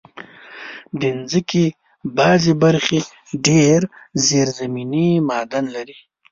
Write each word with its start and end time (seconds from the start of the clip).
د 0.99 1.01
مځکې 1.17 1.65
بعضي 2.17 2.53
برخې 2.63 2.99
ډېر 3.47 3.79
زېرزمینې 4.27 5.07
معادن 5.27 5.65
لري. 5.75 5.97